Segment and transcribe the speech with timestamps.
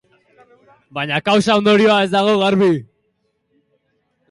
[0.97, 2.73] Baina kausa-ondorioa ez dago garbi.